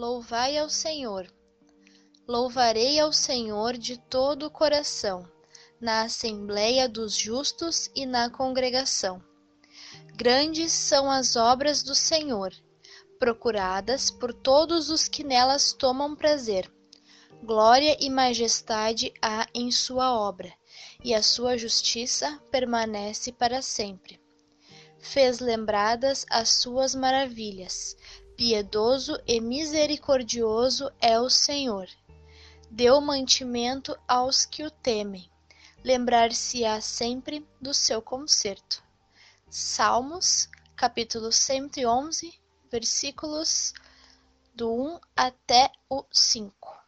[0.00, 1.30] Louvai ao Senhor.
[2.26, 5.30] Louvarei ao Senhor de todo o coração,
[5.78, 9.22] na assembléia dos justos e na congregação.
[10.16, 12.50] Grandes são as obras do Senhor,
[13.18, 16.72] procuradas por todos os que nelas tomam prazer.
[17.44, 20.50] Glória e majestade há em sua obra,
[21.04, 24.18] e a sua justiça permanece para sempre.
[24.98, 27.94] Fez lembradas as suas maravilhas.
[28.40, 31.86] Piedoso e misericordioso é o Senhor.
[32.70, 35.30] Deu mantimento aos que o temem.
[35.84, 38.82] Lembrar-se-á sempre do seu conserto.
[39.50, 42.32] Salmos, capítulo 111,
[42.70, 43.74] versículos
[44.54, 46.79] do 1 até o 5.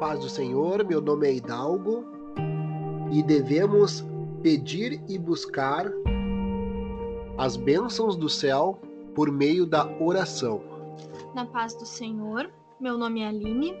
[0.00, 2.06] Paz do Senhor, meu nome é Hidalgo
[3.12, 4.02] e devemos
[4.42, 5.84] pedir e buscar
[7.36, 8.80] as bênçãos do céu
[9.14, 10.62] por meio da oração.
[11.34, 13.74] Na paz do Senhor, meu nome é Aline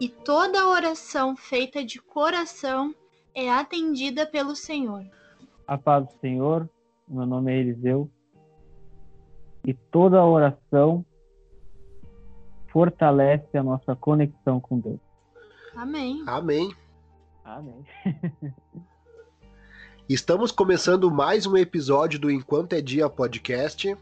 [0.00, 2.94] e toda oração feita de coração
[3.34, 5.04] é atendida pelo Senhor.
[5.66, 6.66] A paz do Senhor,
[7.06, 8.10] meu nome é Eliseu
[9.66, 11.04] e toda oração
[12.68, 15.05] fortalece a nossa conexão com Deus.
[15.76, 16.24] Amém.
[16.26, 16.74] Amém.
[17.44, 17.84] Amém.
[20.08, 23.94] Estamos começando mais um episódio do Enquanto é Dia Podcast,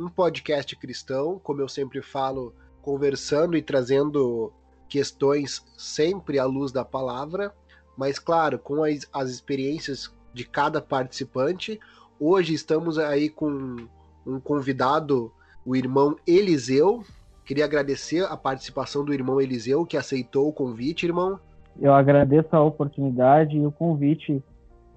[0.00, 4.50] um podcast cristão, como eu sempre falo, conversando e trazendo
[4.88, 7.54] questões sempre à luz da palavra,
[7.94, 11.78] mas claro, com as, as experiências de cada participante.
[12.18, 13.76] Hoje estamos aí com
[14.24, 15.30] um convidado,
[15.62, 17.04] o irmão Eliseu.
[17.48, 21.40] Queria agradecer a participação do irmão Eliseu, que aceitou o convite, irmão.
[21.80, 24.42] Eu agradeço a oportunidade e o convite de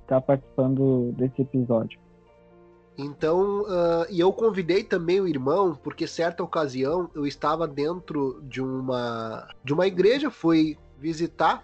[0.01, 1.97] estar participando desse episódio.
[2.97, 8.61] Então, uh, e eu convidei também o irmão, porque certa ocasião eu estava dentro de
[8.61, 11.63] uma de uma igreja, fui visitar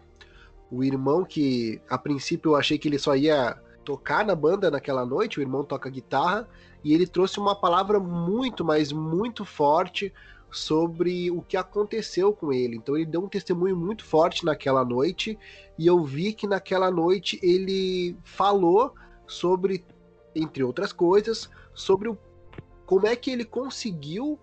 [0.72, 5.06] o irmão que a princípio eu achei que ele só ia tocar na banda naquela
[5.06, 6.48] noite, o irmão toca guitarra,
[6.82, 10.14] e ele trouxe uma palavra muito, mas muito forte
[10.52, 12.78] sobre o que aconteceu com ele.
[12.78, 15.38] Então ele deu um testemunho muito forte naquela noite,
[15.78, 18.94] e eu vi que naquela noite ele falou
[19.28, 19.86] sobre
[20.36, 22.18] entre outras coisas, sobre o,
[22.86, 24.40] como é que ele conseguiu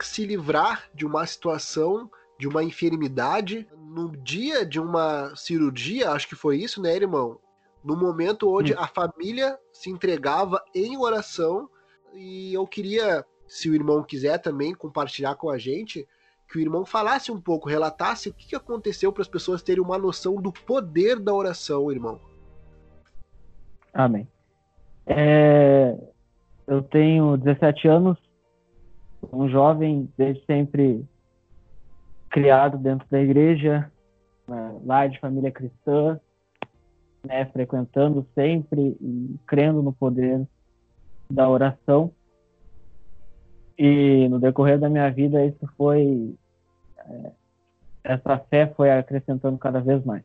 [0.00, 6.34] se livrar de uma situação, de uma enfermidade, no dia de uma cirurgia, acho que
[6.34, 7.38] foi isso, né, irmão?
[7.82, 11.68] No momento onde a família se entregava em oração,
[12.14, 16.06] e eu queria, se o irmão quiser também compartilhar com a gente,
[16.48, 19.98] que o irmão falasse um pouco, relatasse o que aconteceu para as pessoas terem uma
[19.98, 22.20] noção do poder da oração, irmão.
[23.92, 24.26] Amém.
[25.04, 25.98] É,
[26.64, 28.16] eu tenho 17 anos,
[29.32, 31.04] um jovem desde sempre
[32.30, 33.90] criado dentro da igreja,
[34.84, 36.20] lá de família cristã,
[37.26, 40.46] né, frequentando sempre e crendo no poder
[41.28, 42.12] da oração.
[43.82, 46.34] E no decorrer da minha vida isso foi
[46.98, 47.30] é,
[48.04, 50.22] essa fé foi acrescentando cada vez mais.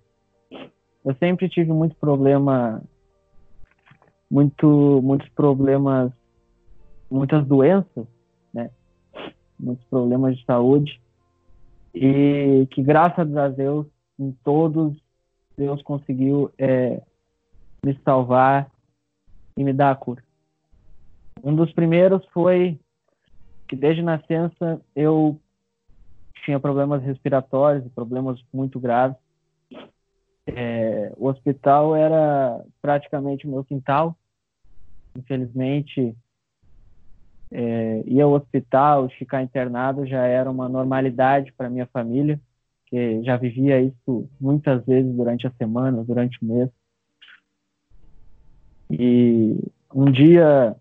[1.06, 2.84] Eu sempre tive muito problema
[4.30, 6.12] muito, muitos problemas,
[7.10, 8.06] muitas doenças,
[8.54, 8.70] né?
[9.58, 11.02] Muitos problemas de saúde.
[11.94, 13.88] E que, graças a Deus,
[14.20, 14.98] em todos,
[15.58, 17.02] Deus conseguiu é,
[17.82, 18.70] me salvar
[19.56, 20.22] e me dar a cura.
[21.42, 22.78] Um dos primeiros foi
[23.68, 25.40] que, desde nascença, eu
[26.44, 29.18] tinha problemas respiratórios, problemas muito graves.
[30.48, 34.16] É, o hospital era praticamente o meu quintal.
[35.18, 36.16] Infelizmente,
[37.52, 42.40] é, ir ao hospital, ficar internado já era uma normalidade para minha família,
[42.86, 46.70] que já vivia isso muitas vezes durante a semana, durante o mês.
[48.92, 49.58] E
[49.94, 50.76] um dia,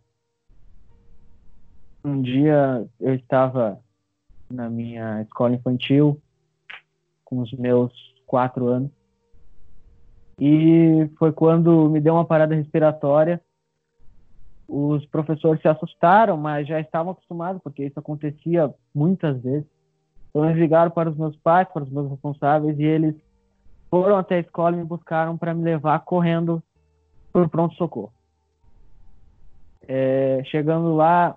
[2.04, 3.80] um dia eu estava
[4.50, 6.20] na minha escola infantil
[7.24, 7.92] com os meus
[8.26, 8.90] quatro anos
[10.38, 13.40] e foi quando me deu uma parada respiratória.
[14.66, 19.66] Os professores se assustaram, mas já estavam acostumados, porque isso acontecia muitas vezes.
[20.30, 23.14] Então eles ligaram para os meus pais, para os meus responsáveis, e eles
[23.90, 26.62] foram até a escola e me buscaram para me levar correndo
[27.32, 28.12] para o pronto-socorro.
[29.86, 31.36] É, chegando lá,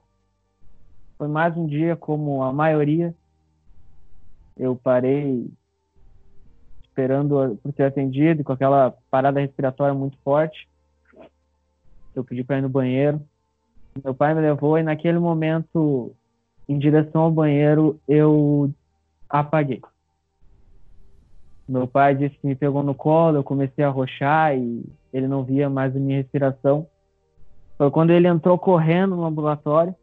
[1.18, 3.14] foi mais um dia como a maioria.
[4.56, 5.50] Eu parei
[6.84, 10.68] esperando por ser atendido, com aquela parada respiratória muito forte.
[12.16, 13.22] Eu pedi para ir no banheiro.
[14.04, 16.16] Meu pai me levou e naquele momento,
[16.70, 18.72] em direção ao banheiro, eu
[19.28, 19.82] apaguei.
[21.68, 25.44] Meu pai disse que me pegou no colo, eu comecei a roxar e ele não
[25.44, 26.88] via mais a minha respiração.
[27.78, 29.94] Foi quando ele entrou correndo no ambulatório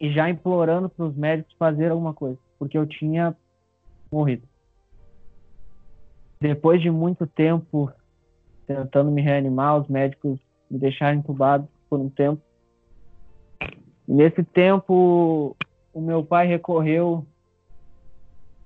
[0.00, 3.36] e já implorando para os médicos fazer alguma coisa, porque eu tinha
[4.10, 4.46] morrido.
[6.40, 7.92] Depois de muito tempo
[8.66, 10.38] tentando me reanimar, os médicos
[10.70, 12.40] me deixaram entubado por um tempo.
[14.08, 15.56] E nesse tempo,
[15.92, 17.26] o meu pai recorreu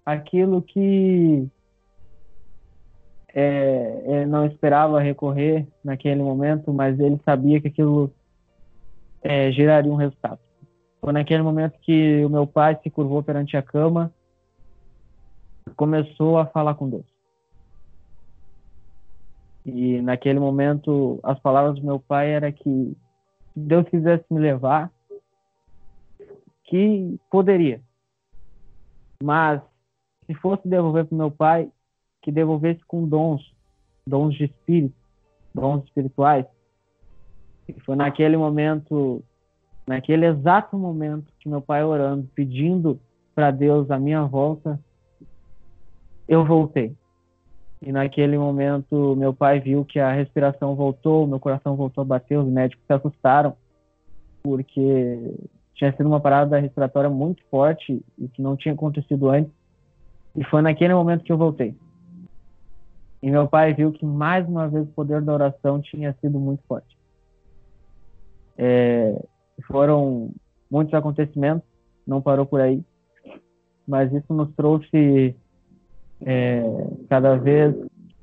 [0.04, 1.46] aquilo que
[3.34, 8.10] é, ele não esperava recorrer naquele momento, mas ele sabia que aquilo
[9.22, 10.40] é, geraria um resultado.
[11.00, 14.12] Foi naquele momento que o meu pai se curvou perante a cama
[15.67, 17.06] e começou a falar com Deus.
[19.65, 22.97] E naquele momento, as palavras do meu pai era que
[23.53, 24.91] se Deus quisesse me levar,
[26.65, 27.81] que poderia.
[29.23, 29.61] Mas
[30.27, 31.71] se fosse devolver para meu pai,
[32.23, 33.43] que devolvesse com dons,
[34.06, 34.97] dons de espírito,
[35.55, 36.47] dons espirituais.
[37.69, 39.23] E foi naquele momento,
[39.88, 43.00] naquele exato momento que meu pai orando, pedindo
[43.35, 44.79] para Deus a minha volta,
[46.29, 46.94] eu voltei.
[47.81, 52.37] E naquele momento, meu pai viu que a respiração voltou, meu coração voltou a bater,
[52.37, 53.56] os médicos se assustaram,
[54.43, 55.35] porque
[55.75, 59.52] tinha sido uma parada respiratória muito forte e que não tinha acontecido antes.
[60.37, 61.75] E foi naquele momento que eu voltei.
[63.23, 66.62] E meu pai viu que mais uma vez o poder da oração tinha sido muito
[66.69, 66.99] forte.
[68.56, 69.25] É,
[69.62, 70.32] foram
[70.70, 71.66] muitos acontecimentos,
[72.06, 72.82] não parou por aí,
[73.87, 75.34] mas isso nos trouxe
[76.20, 76.62] é,
[77.08, 77.75] cada vez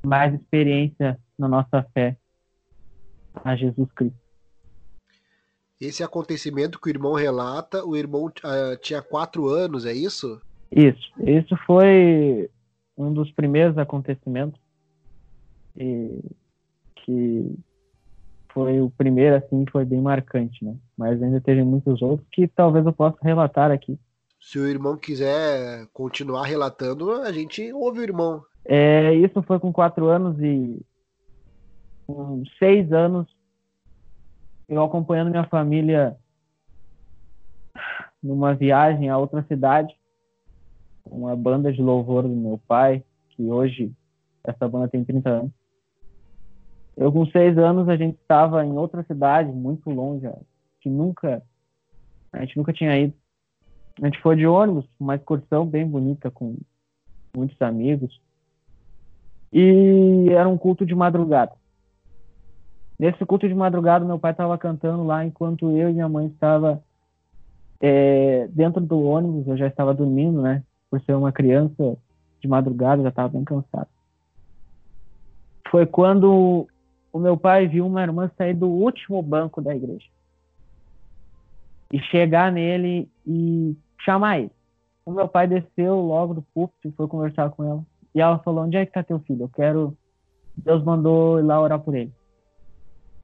[0.04, 2.18] mais experiência na nossa fé
[3.44, 4.26] a Jesus Cristo.
[5.80, 10.42] Esse acontecimento que o irmão relata, o irmão uh, tinha quatro anos, é isso?
[10.72, 11.12] Isso.
[11.20, 12.50] Isso foi
[12.98, 14.60] um dos primeiros acontecimentos
[15.76, 16.22] e
[16.96, 17.56] que
[18.56, 20.76] foi o primeiro assim foi bem marcante, né?
[20.98, 24.00] Mas ainda teve muitos outros que talvez eu possa relatar aqui
[24.46, 28.46] se o irmão quiser continuar relatando, a gente ouve o irmão.
[28.64, 30.86] É, isso foi com quatro anos e
[32.06, 33.28] com seis anos
[34.70, 36.16] eu acompanhando minha família
[38.22, 39.96] numa viagem a outra cidade,
[41.04, 43.92] uma banda de louvor do meu pai, que hoje
[44.44, 45.52] essa banda tem 30 anos.
[46.98, 50.30] Eu com seis anos a gente estava em outra cidade, muito longe,
[50.80, 51.42] que nunca
[52.32, 53.14] a gente nunca tinha ido.
[54.02, 56.58] A gente foi de ônibus, uma excursão bem bonita com
[57.36, 58.20] muitos amigos.
[59.52, 61.54] E era um culto de madrugada.
[63.00, 66.84] Nesse culto de madrugada, meu pai estava cantando lá enquanto eu e minha mãe estava
[67.80, 69.48] é, dentro do ônibus.
[69.48, 70.64] Eu já estava dormindo, né?
[70.90, 71.98] Por ser uma criança
[72.42, 73.88] de madrugada, já estava bem cansado.
[75.70, 76.68] Foi quando
[77.16, 80.06] o meu pai viu uma irmã sair do último banco da igreja
[81.90, 83.74] e chegar nele e
[84.04, 84.52] chamar ele.
[85.06, 87.86] O meu pai desceu logo do púlpito e foi conversar com ela.
[88.14, 89.44] E ela falou: Onde é que está teu filho?
[89.44, 89.98] Eu quero.
[90.58, 92.12] Deus mandou ir lá orar por ele.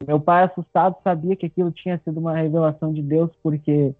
[0.08, 3.94] Meu pai, assustado, sabia que aquilo tinha sido uma revelação de Deus, porque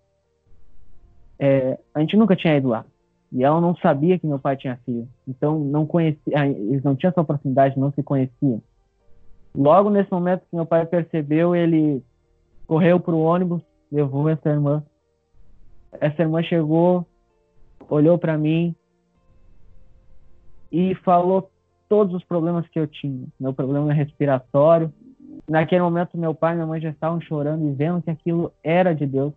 [1.38, 2.86] é, a gente nunca tinha ido lá.
[3.30, 5.06] E ela não sabia que meu pai tinha filho.
[5.28, 8.62] Então, não conhecia, eles não tinham essa proximidade, não se conheciam.
[9.54, 12.04] Logo nesse momento que meu pai percebeu, ele
[12.66, 14.84] correu para o ônibus, levou essa irmã
[16.00, 17.06] essa irmã chegou,
[17.90, 18.76] olhou para mim
[20.72, 21.50] e falou
[21.90, 23.28] todos os problemas que eu tinha.
[23.40, 24.94] Meu problema respiratório.
[25.50, 28.94] Naquele momento, meu pai e minha mãe já estavam chorando e vendo que aquilo era
[28.94, 29.34] de Deus.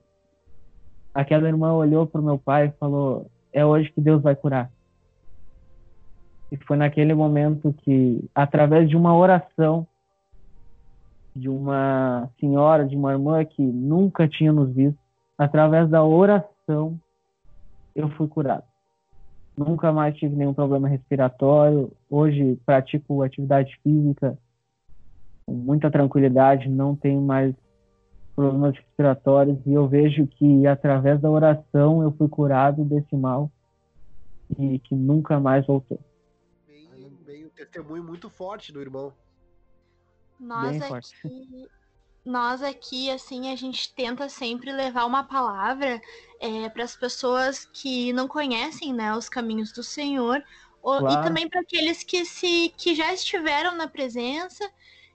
[1.13, 4.71] Aquela irmã olhou para o meu pai e falou: É hoje que Deus vai curar.
[6.53, 9.87] E foi naquele momento que, através de uma oração
[11.35, 14.99] de uma senhora, de uma irmã que nunca tinha nos visto,
[15.37, 16.99] através da oração,
[17.95, 18.65] eu fui curado.
[19.57, 21.93] Nunca mais tive nenhum problema respiratório.
[22.11, 24.37] Hoje pratico atividade física
[25.47, 27.55] com muita tranquilidade, não tenho mais
[28.35, 33.51] problemas respiratórios e eu vejo que através da oração eu fui curado desse mal
[34.59, 36.01] e que nunca mais voltou.
[36.67, 36.89] Bem,
[37.25, 39.13] bem um testemunho muito forte do irmão.
[40.45, 41.17] Nós aqui, forte
[42.25, 46.01] nós aqui, assim, a gente tenta sempre levar uma palavra
[46.41, 50.43] é, para as pessoas que não conhecem né, os caminhos do Senhor
[50.85, 51.11] Claro.
[51.11, 54.71] E também para aqueles que se que já estiveram na presença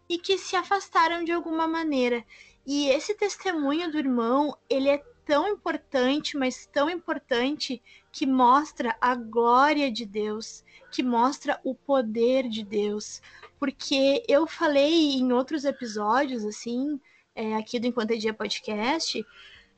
[0.09, 2.25] e que se afastaram de alguma maneira.
[2.65, 7.79] E esse testemunho do irmão, ele é tão importante, mas tão importante
[8.11, 13.21] que mostra a glória de Deus, que mostra o poder de Deus.
[13.59, 16.99] Porque eu falei em outros episódios, assim,
[17.35, 19.23] é, aqui do Enquanto é Dia Podcast,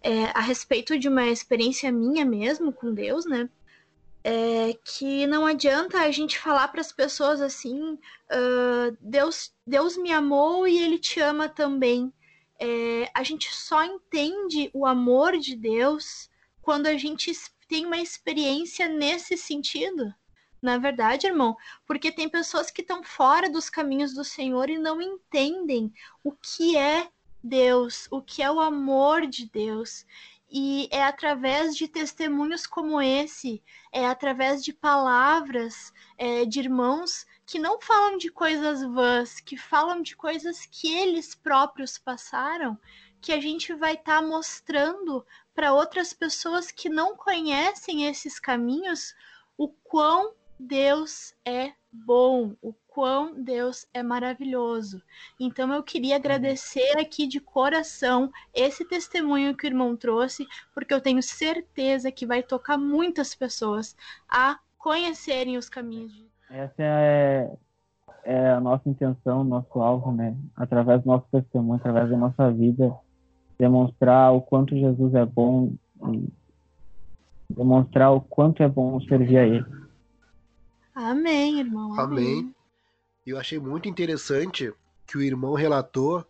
[0.02, 3.50] é, a respeito de uma experiência minha mesmo com Deus, né?
[4.24, 10.14] É que não adianta a gente falar para as pessoas assim, uh, Deus, Deus me
[10.14, 12.14] amou e Ele te ama também.
[12.64, 16.30] É, a gente só entende o amor de Deus
[16.62, 17.32] quando a gente
[17.68, 20.14] tem uma experiência nesse sentido.
[20.62, 25.02] Na verdade, irmão, porque tem pessoas que estão fora dos caminhos do Senhor e não
[25.02, 25.92] entendem
[26.24, 27.10] o que é
[27.44, 30.06] Deus, o que é o amor de Deus.
[30.48, 37.60] E é através de testemunhos como esse, é através de palavras é, de irmãos que
[37.60, 42.80] não falam de coisas vãs, que falam de coisas que eles próprios passaram,
[43.20, 49.14] que a gente vai estar tá mostrando para outras pessoas que não conhecem esses caminhos
[49.58, 55.04] o quão Deus é bom, o quão Deus é maravilhoso.
[55.38, 61.02] Então eu queria agradecer aqui de coração esse testemunho que o irmão trouxe, porque eu
[61.02, 63.94] tenho certeza que vai tocar muitas pessoas
[64.30, 67.52] a conhecerem os caminhos de Essa é,
[68.26, 70.36] é a nossa intenção, nosso alvo, né?
[70.56, 72.94] Através do nosso testemunho, através da nossa vida,
[73.58, 75.74] demonstrar o quanto Jesus é bom
[76.12, 76.28] e
[77.50, 79.66] demonstrar o quanto é bom servir a Ele.
[80.94, 82.00] Amém, irmão.
[82.00, 82.40] Amém.
[82.40, 82.56] amém.
[83.26, 84.74] Eu achei muito interessante
[85.08, 86.26] que o irmão relatou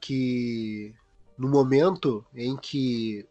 [0.00, 0.94] que
[1.38, 3.26] no momento em que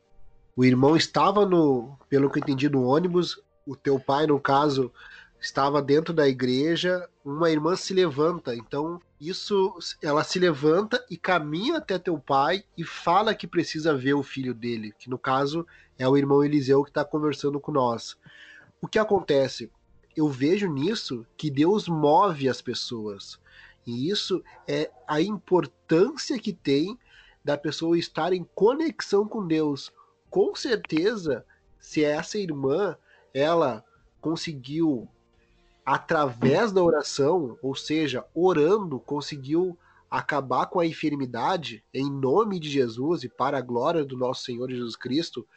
[0.56, 4.92] o irmão estava no, pelo que eu entendi, no ônibus, o teu pai, no caso,
[5.40, 8.56] estava dentro da igreja, uma irmã se levanta.
[8.56, 14.14] Então, isso, ela se levanta e caminha até teu pai e fala que precisa ver
[14.14, 15.66] o filho dele, que no caso
[15.98, 18.18] é o irmão Eliseu que está conversando com nós.
[18.82, 19.70] O que acontece?
[20.20, 23.40] eu vejo nisso que Deus move as pessoas.
[23.88, 27.00] E isso é a importância que tem
[27.44, 29.94] da pessoa estar em conexão com Deus.
[30.30, 31.46] Com certeza,
[31.80, 32.98] se essa irmã
[33.34, 33.84] ela
[34.20, 35.08] conseguiu
[35.90, 39.76] através da oração, ou seja, orando, conseguiu
[40.08, 44.70] acabar com a enfermidade em nome de Jesus e para a glória do nosso Senhor
[44.70, 45.48] Jesus Cristo,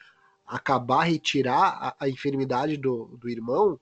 [0.46, 3.78] acabar, retirar a, a enfermidade do, do irmão,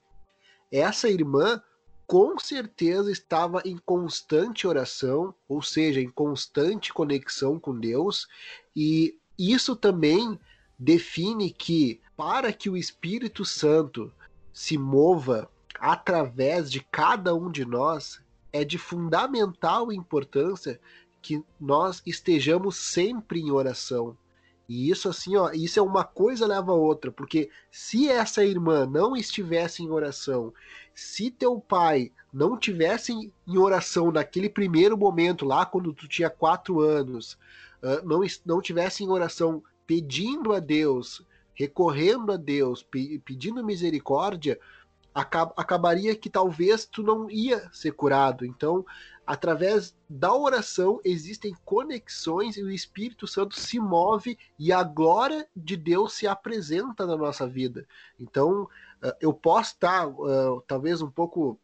[0.73, 1.63] essa irmã
[2.05, 8.27] com certeza estava em constante oração, ou seja, em constante conexão com Deus,
[8.75, 10.37] e isso também
[10.77, 14.13] define que para que o Espírito Santo
[14.53, 15.49] se mova
[15.81, 18.21] através de cada um de nós,
[18.53, 20.79] é de fundamental importância
[21.23, 24.17] que nós estejamos sempre em oração.
[24.69, 28.87] E isso assim, ó, isso é uma coisa leva a outra, porque se essa irmã
[28.87, 30.53] não estivesse em oração,
[30.95, 36.81] se teu pai não tivesse em oração naquele primeiro momento lá quando tu tinha quatro
[36.81, 37.37] anos,
[37.83, 44.57] uh, não não tivesse em oração pedindo a Deus, recorrendo a Deus, pe pedindo misericórdia,
[45.15, 48.45] acab acabaria que talvez tu não ia ser curado.
[48.45, 48.85] Então,
[49.27, 55.77] através da oração existem conexões e o Espírito Santo se move e a glória de
[55.77, 57.87] Deus se apresenta na nossa vida.
[58.19, 58.69] Então,
[59.03, 61.59] eh, eu posso estar uh, talvez um pouco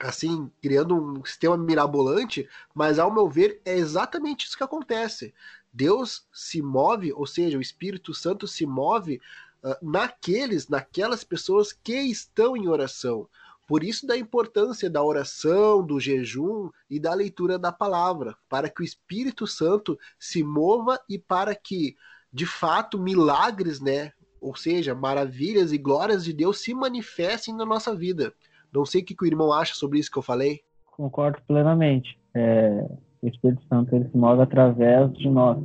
[0.00, 5.32] assim, criando um sistema mirabolante, mas ao meu ver é exatamente isso que acontece.
[5.72, 9.20] Deus se move, ou seja, o Espírito Santo se move
[9.64, 13.26] uh, naqueles, naquelas pessoas que estão em oração.
[13.66, 18.82] Por isso da importância da oração, do jejum e da leitura da palavra, para que
[18.82, 21.96] o Espírito Santo se mova e para que,
[22.30, 27.96] de fato, milagres, né, ou seja, maravilhas e glórias de Deus se manifestem na nossa
[27.96, 28.34] vida.
[28.70, 30.60] Não sei o que o irmão acha sobre isso que eu falei.
[30.84, 32.18] Concordo plenamente.
[32.34, 32.86] É,
[33.22, 35.56] o Espírito Santo ele se move através de nós.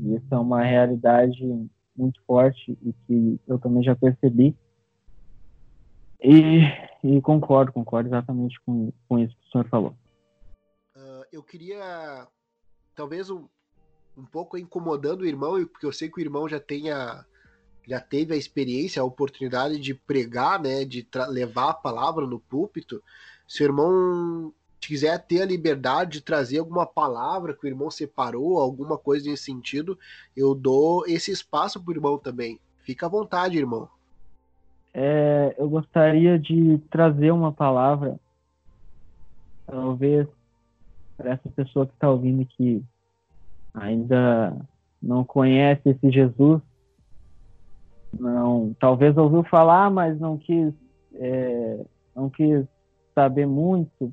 [0.00, 1.42] Isso é uma realidade
[2.00, 4.56] muito forte e que eu também já percebi
[6.22, 6.60] e,
[7.02, 9.94] e concordo, concordo exatamente com, com isso que o senhor falou.
[10.94, 12.26] Uh, eu queria,
[12.94, 13.48] talvez um,
[14.16, 17.24] um pouco incomodando o irmão, porque eu sei que o irmão já tenha
[17.88, 23.02] já teve a experiência, a oportunidade de pregar, né, de levar a palavra no púlpito.
[23.48, 24.54] Se o irmão
[24.88, 29.44] quiser ter a liberdade de trazer alguma palavra que o irmão separou, alguma coisa nesse
[29.44, 29.98] sentido,
[30.36, 32.58] eu dou esse espaço para o irmão também.
[32.82, 33.88] Fica à vontade, irmão.
[34.92, 38.18] é, eu gostaria de trazer uma palavra,
[39.66, 40.26] talvez
[41.16, 42.82] para essa pessoa que está ouvindo que
[43.74, 44.56] ainda
[45.00, 46.62] não conhece esse Jesus,
[48.18, 50.74] não, talvez ouviu falar, mas não quis,
[51.14, 51.84] é,
[52.16, 52.66] não quis
[53.14, 54.12] saber muito.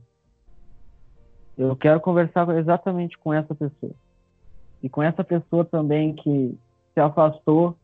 [1.57, 3.93] Eu quero conversar exatamente com essa pessoa
[4.83, 6.55] e com essa pessoa também que
[6.93, 7.75] se afastou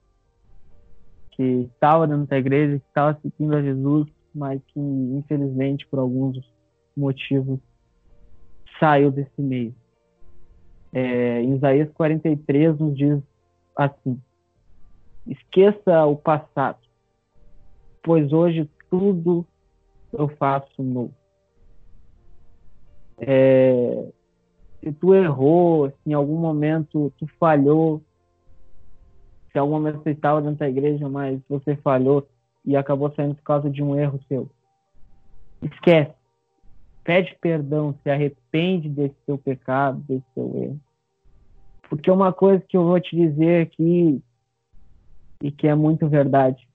[1.32, 6.40] que estava dentro da igreja, que estava seguindo a Jesus, mas que infelizmente por alguns
[6.96, 7.60] motivos
[8.80, 9.74] saiu desse meio.
[10.92, 13.20] É, em Isaías 43 nos diz
[13.76, 14.22] assim:
[15.26, 16.78] Esqueça o passado,
[18.04, 19.44] pois hoje tudo
[20.12, 21.23] eu faço novo.
[23.20, 24.08] É,
[24.80, 28.02] se tu errou, se em algum momento tu falhou,
[29.52, 32.28] se algum momento você estava dentro da igreja, mas você falhou
[32.66, 34.50] e acabou saindo por causa de um erro seu.
[35.62, 36.14] Esquece.
[37.04, 40.80] Pede perdão, se arrepende desse seu pecado, desse seu erro.
[41.90, 44.22] Porque uma coisa que eu vou te dizer aqui,
[45.42, 46.68] e que é muito verdade,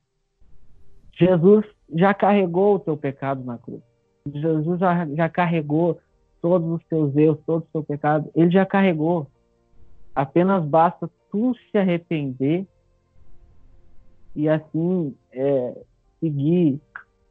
[1.19, 1.65] Jesus
[1.95, 3.83] já carregou o teu pecado na cruz.
[4.33, 5.99] Jesus já, já carregou
[6.49, 8.31] todos os teus erros, todo o seu pecado.
[8.35, 9.27] Ele já carregou.
[10.15, 12.67] Apenas basta tu se arrepender
[14.35, 15.79] e assim é,
[16.19, 16.81] seguir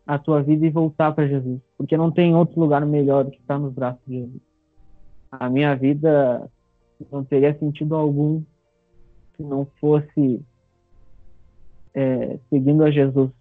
[0.05, 3.39] a tua vida e voltar para Jesus, porque não tem outro lugar melhor do que
[3.39, 4.41] estar nos braços de Jesus.
[5.31, 6.47] A minha vida
[7.12, 8.43] não teria sentido algum
[9.36, 10.41] se não fosse
[11.95, 13.31] é, seguindo a Jesus.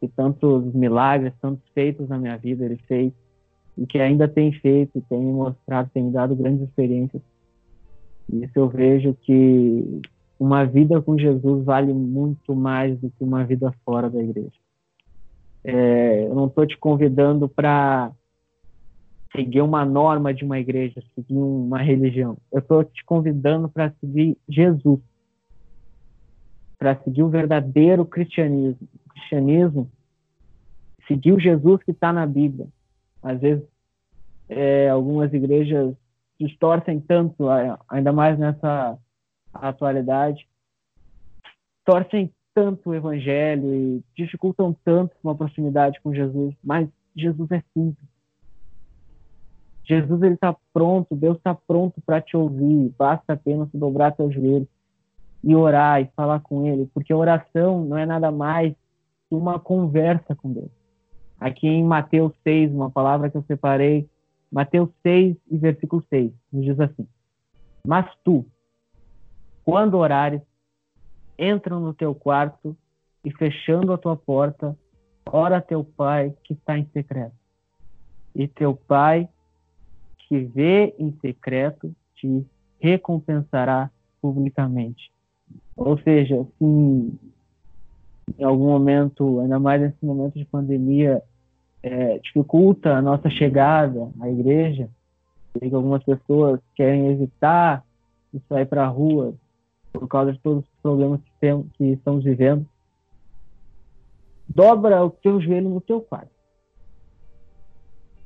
[0.00, 3.12] E tantos milagres, tantos feitos na minha vida ele fez
[3.76, 7.22] e que ainda tem feito, tem mostrado, tem dado grandes experiências
[8.32, 10.00] isso eu vejo que
[10.38, 14.52] uma vida com Jesus vale muito mais do que uma vida fora da igreja.
[15.62, 18.12] É, eu não estou te convidando para
[19.34, 22.36] seguir uma norma de uma igreja, seguir uma religião.
[22.52, 25.00] Eu estou te convidando para seguir Jesus,
[26.78, 28.88] para seguir o verdadeiro cristianismo.
[29.06, 29.90] O cristianismo,
[31.06, 32.66] seguir o Jesus que está na Bíblia.
[33.22, 33.64] Às vezes,
[34.48, 35.94] é, algumas igrejas
[36.38, 37.46] distorcem tanto,
[37.88, 38.98] ainda mais nessa
[39.52, 40.46] atualidade,
[41.84, 48.08] torcem tanto o evangelho e dificultam tanto uma proximidade com Jesus, mas Jesus é simples.
[49.84, 54.66] Jesus ele está pronto, Deus está pronto para te ouvir, basta apenas dobrar teu joelho
[55.42, 58.72] e orar e falar com Ele, porque a oração não é nada mais
[59.28, 60.70] que uma conversa com Deus.
[61.38, 64.08] Aqui em Mateus 6, uma palavra que eu separei,
[64.54, 67.08] Mateus 6 e versículo 6, nos diz assim:
[67.84, 68.46] Mas tu,
[69.64, 70.40] quando orares,
[71.36, 72.76] entra no teu quarto
[73.24, 74.78] e fechando a tua porta,
[75.26, 77.34] ora a teu pai que está em secreto.
[78.32, 79.28] E teu pai
[80.28, 82.46] que vê em secreto te
[82.78, 83.90] recompensará
[84.22, 85.10] publicamente.
[85.76, 91.20] Ou seja, se em algum momento, ainda mais nesse momento de pandemia,
[91.84, 94.88] é, dificulta a nossa chegada à igreja,
[95.52, 97.84] que algumas pessoas querem evitar
[98.32, 99.34] de sair para a rua
[99.92, 102.66] por causa de todos os problemas que, tem, que estamos vivendo.
[104.48, 106.32] Dobra o teu joelho no teu quarto.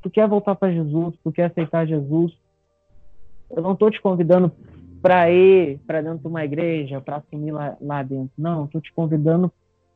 [0.03, 2.33] Tu quer voltar para Jesus, tu quer aceitar Jesus.
[3.51, 4.53] Eu não estou te convidando
[5.03, 8.31] para ir para dentro de uma igreja, para assumir lá, lá dentro.
[8.39, 9.53] Não, estou te convidando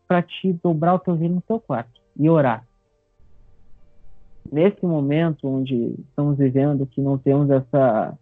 [0.08, 2.66] para te dobrar o teu joelho no teu quarto e orar
[4.50, 8.18] nesse momento onde estamos vivendo, que não temos essa,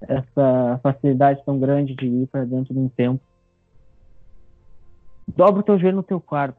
[0.00, 3.26] essa facilidade tão grande de ir para dentro de um templo,
[5.28, 6.58] dobra o teu joelho no teu quarto,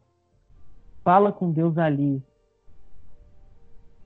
[1.03, 2.21] fala com Deus ali,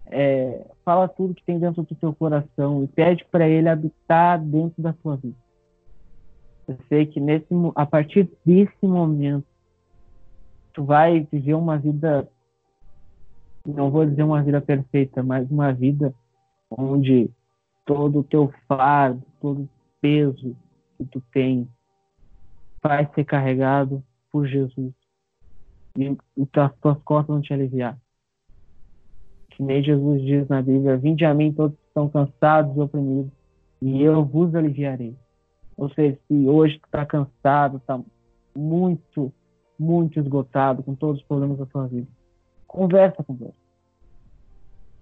[0.08, 4.82] é, fala tudo que tem dentro do teu coração e pede para Ele habitar dentro
[4.82, 5.38] da tua vida.
[6.68, 9.48] Eu sei que nesse, a partir desse momento,
[10.74, 12.28] tu vai viver uma vida
[13.66, 16.14] não vou dizer uma vida perfeita, mas uma vida
[16.70, 17.30] onde
[17.86, 19.70] todo o teu fardo, todo o
[20.02, 20.56] peso
[20.98, 21.68] que tu tem
[22.82, 24.94] vai ser carregado por Jesus.
[25.98, 26.18] E
[26.60, 27.98] as tuas costas vão te aliviar.
[29.50, 33.32] Que nem Jesus diz na Bíblia: Vinde a mim todos que estão cansados e oprimidos,
[33.82, 35.16] e eu vos aliviarei.
[35.76, 38.00] Ou seja, se hoje tu está cansado, está
[38.56, 39.34] muito,
[39.78, 42.08] muito esgotado com todos os problemas da tua vida,
[42.70, 43.56] Conversa com Deus.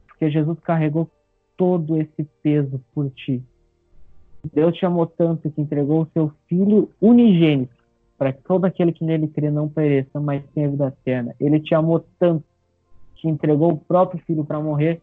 [0.08, 1.12] Porque Jesus carregou
[1.58, 3.43] todo esse peso por ti.
[4.53, 7.75] Deus te amou tanto que entregou o seu filho unigênito
[8.17, 11.36] para que todo aquele que nele crê não pereça, mas tenha vida eterna.
[11.39, 12.45] Ele te amou tanto,
[13.15, 15.01] que entregou o próprio filho para morrer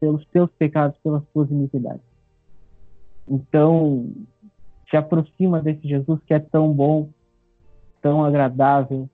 [0.00, 2.02] pelos teus pecados, pelas tuas iniquidades.
[3.28, 4.10] Então,
[4.88, 7.10] se aproxima desse Jesus que é tão bom,
[8.00, 9.08] tão agradável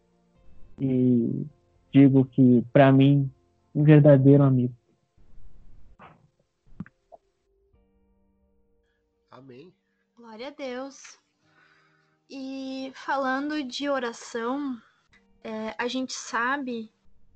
[0.80, 1.44] e
[1.94, 3.33] digo que para mim
[3.72, 4.74] um verdadeiro amigo.
[9.30, 9.72] Amém.
[10.16, 11.20] Glória a Deus.
[12.28, 14.76] E falando de oração,
[15.44, 16.90] é, a gente sabe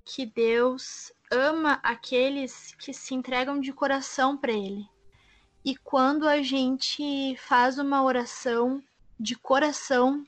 [0.05, 4.89] que Deus ama aqueles que se entregam de coração para Ele.
[5.65, 8.83] E quando a gente faz uma oração
[9.21, 10.25] de coração,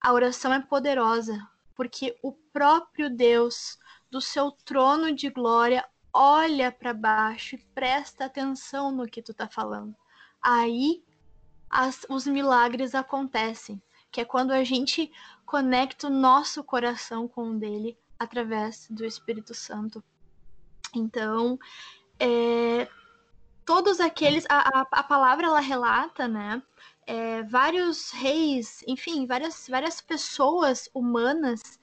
[0.00, 1.46] a oração é poderosa,
[1.78, 3.78] porque o próprio Deus,
[4.10, 9.46] do seu trono de glória, olha para baixo e presta atenção no que tu tá
[9.46, 9.94] falando.
[10.42, 11.04] Aí
[11.70, 15.12] as, os milagres acontecem, que é quando a gente
[15.46, 20.02] conecta o nosso coração com o dele através do Espírito Santo.
[20.92, 21.56] Então,
[22.18, 22.88] é,
[23.64, 26.60] todos aqueles, a, a, a, palavra ela relata, né?
[27.10, 31.80] É, vários reis, enfim, várias, várias pessoas humanas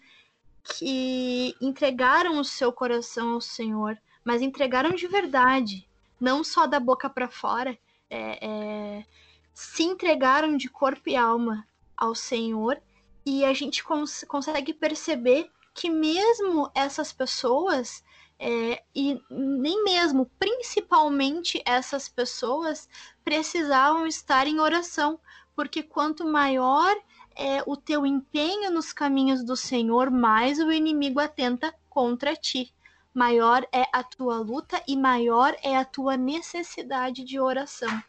[0.63, 5.89] que entregaram o seu coração ao Senhor, mas entregaram de verdade,
[6.21, 7.75] não só da boca para fora.
[8.07, 9.05] É, é,
[9.51, 12.79] se entregaram de corpo e alma ao Senhor
[13.25, 18.03] e a gente cons consegue perceber que mesmo essas pessoas
[18.39, 22.89] é, e nem mesmo, principalmente essas pessoas,
[23.24, 25.19] precisavam estar em oração,
[25.56, 26.95] porque quanto maior
[27.36, 32.74] é o teu empenho nos caminhos do Senhor, mais o inimigo atenta contra ti.
[33.13, 38.04] Maior é a tua luta e maior é a tua necessidade de oração.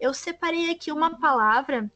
[0.00, 1.90] Eu separei aqui uma palavra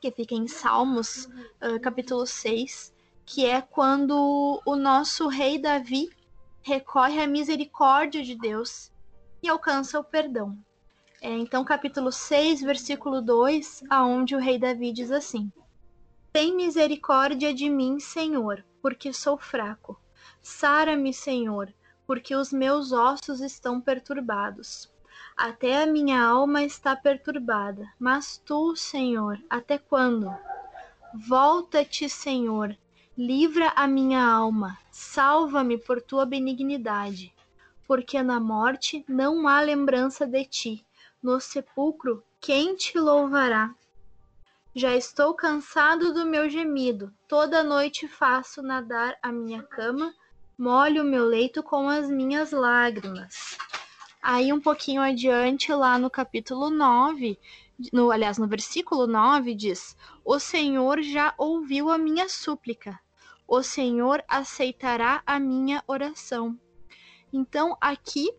[0.00, 6.10] que fica em Salmos, uh, capítulo 6, que é quando o nosso rei Davi
[6.66, 8.90] recorre à misericórdia de Deus
[9.40, 10.58] e alcança o perdão.
[11.22, 15.52] É, então, capítulo 6, versículo 2, aonde o rei Davi diz assim:
[16.32, 19.96] Tem misericórdia de mim, Senhor, porque sou fraco.
[20.42, 21.72] Sara-me, Senhor,
[22.04, 24.92] porque os meus ossos estão perturbados.
[25.36, 27.86] Até a minha alma está perturbada.
[27.96, 30.34] Mas tu, Senhor, até quando?
[31.14, 32.76] Volta-te, Senhor,
[33.16, 37.34] livra a minha alma, salva-me por tua benignidade.
[37.86, 40.86] Porque na morte não há lembrança de ti,
[41.22, 43.74] no sepulcro quem te louvará?
[44.74, 50.14] Já estou cansado do meu gemido, toda noite faço nadar a minha cama,
[50.58, 53.56] molho o meu leito com as minhas lágrimas.
[54.20, 57.38] Aí, um pouquinho adiante, lá no capítulo 9,
[57.92, 63.00] no, aliás, no versículo 9, diz: O Senhor já ouviu a minha súplica,
[63.46, 66.58] o Senhor aceitará a minha oração.
[67.32, 68.32] Então, aqui,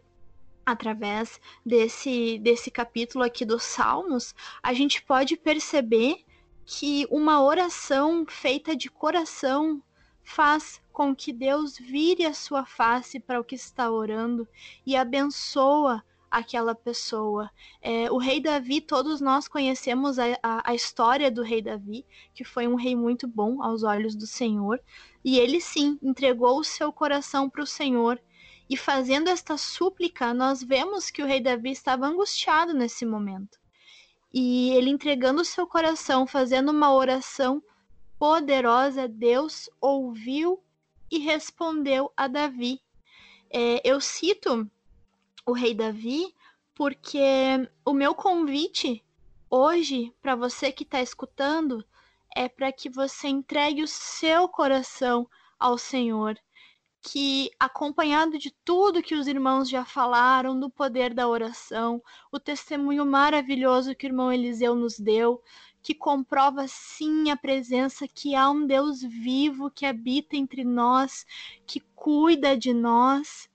[0.65, 6.25] através desse, desse capítulo aqui dos Salmos, a gente pode perceber
[6.65, 9.81] que uma oração feita de coração
[10.23, 14.45] faz com que Deus vire a sua face para o que está orando
[14.85, 17.49] e abençoa aquela pessoa.
[17.81, 22.43] É, o rei Davi, todos nós conhecemos a, a, a, história do rei Davi, que
[22.43, 24.79] foi um rei muito bom aos olhos do Senhor,
[25.23, 28.21] e ele sim entregou o seu coração para o Senhor.
[28.69, 33.57] E fazendo esta súplica, nós vemos que o rei Davi estava angustiado nesse momento.
[34.33, 37.63] E ele entregando o seu coração, fazendo uma oração
[38.19, 40.61] poderosa, Deus ouviu
[41.09, 42.81] e respondeu a Davi.
[43.49, 44.69] É, eu cito
[45.47, 46.35] o rei Davi
[46.75, 47.19] porque
[47.85, 49.01] o meu convite
[49.49, 51.83] hoje para você que está escutando
[52.35, 56.37] é para que você entregue o seu coração ao Senhor.
[57.01, 63.05] Que, acompanhado de tudo que os irmãos já falaram, do poder da oração, o testemunho
[63.05, 65.41] maravilhoso que o irmão Eliseu nos deu,
[65.81, 71.25] que comprova sim a presença que há um Deus vivo que habita entre nós,
[71.65, 73.49] que cuida de nós.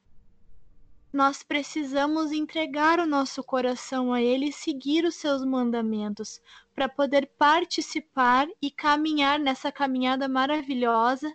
[1.12, 6.40] Nós precisamos entregar o nosso coração a Ele e seguir os seus mandamentos
[6.74, 11.30] para poder participar e caminhar nessa caminhada maravilhosa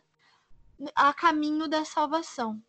[0.96, 2.60] a caminho da salvação.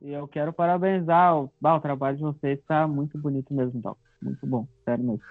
[0.00, 3.98] E eu quero parabenizar o, o trabalho de vocês, está muito bonito mesmo, Dal.
[4.20, 5.22] Muito bom, sério mesmo.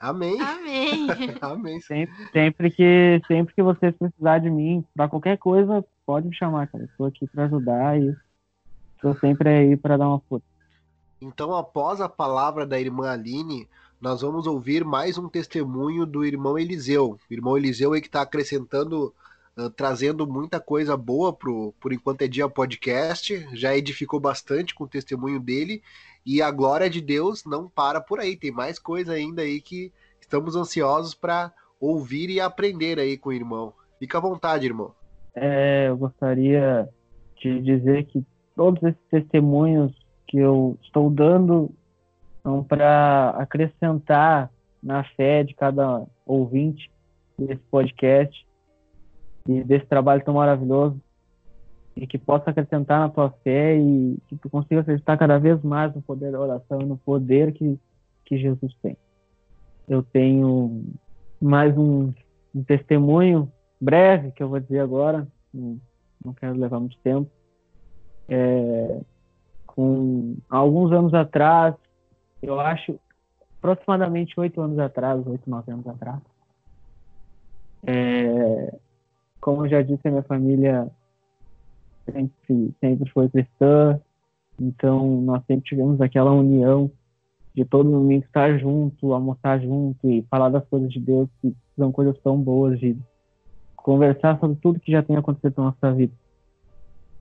[0.00, 0.40] Amém.
[0.40, 1.06] Amém.
[1.40, 1.80] Amém.
[1.80, 6.66] Sempre, sempre, que, sempre que vocês precisarem de mim, para qualquer coisa, pode me chamar,
[6.66, 6.84] cara.
[6.84, 8.14] Estou aqui para ajudar e
[9.06, 10.46] estou sempre aí para dar uma força.
[11.20, 13.68] Então, após a palavra da irmã Aline,
[14.00, 17.18] nós vamos ouvir mais um testemunho do irmão Eliseu.
[17.30, 19.14] O irmão Eliseu aí que está acrescentando,
[19.56, 23.48] uh, trazendo muita coisa boa pro Por Enquanto é Dia podcast.
[23.52, 25.82] Já edificou bastante com o testemunho dele.
[26.24, 28.36] E a glória de Deus não para por aí.
[28.36, 33.32] Tem mais coisa ainda aí que estamos ansiosos para ouvir e aprender aí com o
[33.32, 33.72] irmão.
[33.98, 34.92] Fica à vontade, irmão.
[35.34, 36.88] É, eu gostaria
[37.40, 38.24] de dizer que
[38.56, 39.94] todos esses testemunhos
[40.26, 41.70] que eu estou dando
[42.42, 44.50] são para acrescentar
[44.82, 46.90] na fé de cada ouvinte
[47.38, 48.46] desse podcast
[49.46, 51.00] e desse trabalho tão maravilhoso
[51.96, 55.94] e que possa acrescentar na tua fé e que tu consiga acreditar cada vez mais
[55.94, 57.78] no poder da oração e no poder que,
[58.24, 58.96] que Jesus tem.
[59.88, 60.84] Eu tenho
[61.40, 62.12] mais um,
[62.54, 65.78] um testemunho breve que eu vou dizer agora, não,
[66.24, 67.30] não quero levar muito tempo.
[68.28, 69.00] É,
[69.66, 71.74] com alguns anos atrás,
[72.42, 72.98] eu acho
[73.58, 76.20] aproximadamente oito anos atrás, oito, nove anos atrás.
[77.86, 78.74] É,
[79.40, 80.90] como eu já disse, a minha família
[82.04, 84.00] sempre, sempre foi cristã,
[84.60, 86.90] então nós sempre tivemos aquela união
[87.54, 91.90] de todo mundo estar junto, almoçar junto e falar das coisas de Deus, que são
[91.90, 92.96] coisas tão boas, de
[93.76, 96.12] conversar sobre tudo que já tem acontecido na nossa vida.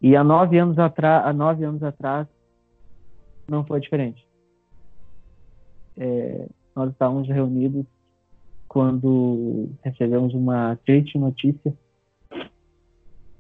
[0.05, 2.27] E há nove anos atrás, há nove anos atrás,
[3.49, 4.23] não foi diferente.
[5.97, 7.87] É, nós estávamos reunidos
[8.67, 11.73] quando recebemos uma triste notícia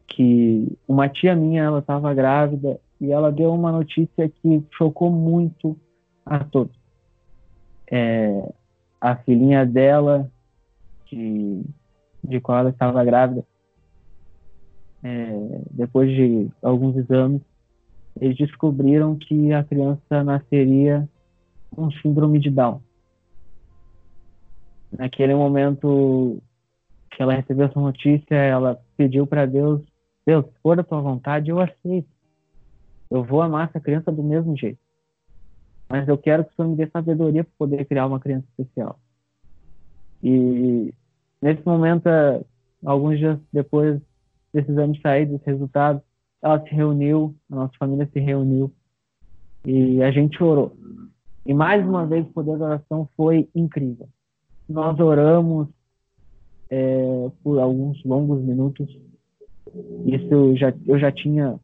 [0.07, 5.77] que uma tia minha ela estava grávida e ela deu uma notícia que chocou muito
[6.25, 6.75] a todos.
[7.91, 8.51] É,
[8.99, 10.31] a filhinha dela,
[11.11, 11.61] de,
[12.23, 13.45] de qual ela estava grávida,
[15.05, 17.39] é, depois de alguns exames,
[18.19, 21.07] eles descobriram que a criança nasceria
[21.69, 22.81] com síndrome de Down.
[24.91, 26.41] Naquele momento
[27.11, 29.79] que ela recebeu essa notícia, ela pediu para Deus:
[30.25, 32.09] Deus, se for da tua vontade, eu aceito.
[33.11, 34.79] Eu vou amar essa criança do mesmo jeito.
[35.87, 38.99] Mas eu quero que o Senhor me dê sabedoria para poder criar uma criança especial.
[40.23, 40.91] E
[41.39, 42.09] nesse momento,
[42.83, 44.01] alguns dias depois
[44.59, 46.01] exame sair, desse resultado,
[46.41, 48.71] ela se reuniu, a nossa família se reuniu
[49.65, 50.75] e a gente orou.
[51.45, 54.07] E mais uma vez o poder da oração foi incrível.
[54.67, 55.67] Nós oramos
[56.69, 58.87] é, por alguns longos minutos.
[60.05, 61.59] Isso eu já, eu já tinha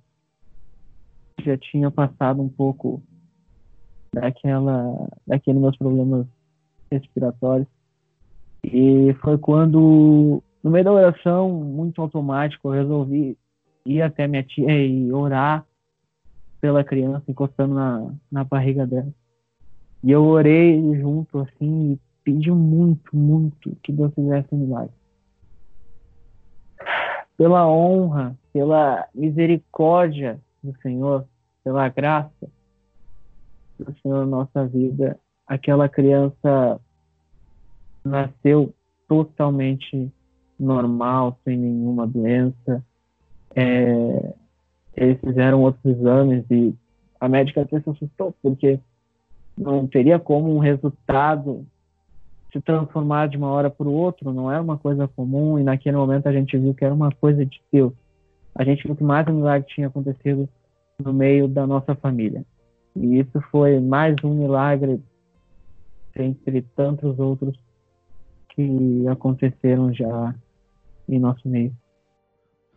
[1.44, 3.02] já tinha passado um pouco
[4.14, 6.28] daquela daqueles meus problemas
[6.92, 7.68] respiratórios.
[8.64, 13.38] E foi quando, no meio da oração, muito automático, eu resolvi
[13.86, 15.66] ir até minha tia e orar
[16.60, 19.12] pela criança encostando na, na barriga dela.
[20.04, 24.94] E eu orei junto, assim, e pedi muito, muito que Deus fizesse um milagre.
[27.36, 31.26] Pela honra, pela misericórdia do Senhor,
[31.64, 32.48] pela graça
[33.80, 36.80] do Senhor na nossa vida, aquela criança
[38.04, 38.74] nasceu
[39.08, 40.12] totalmente
[40.62, 42.84] normal, sem nenhuma doença.
[43.56, 44.34] É,
[44.96, 46.74] eles fizeram outros exames e
[47.20, 48.80] a médica até se assustou, porque
[49.58, 51.66] não teria como um resultado
[52.52, 55.96] se transformar de uma hora para o outro, não era uma coisa comum, e naquele
[55.96, 57.94] momento a gente viu que era uma coisa de Deus.
[58.54, 60.50] A gente viu que mais um milagre tinha acontecido
[61.04, 62.44] no meio da nossa família.
[62.96, 65.02] E isso foi mais um milagre
[66.16, 67.58] entre tantos outros
[68.50, 70.36] que aconteceram já
[71.16, 71.76] em nosso meio.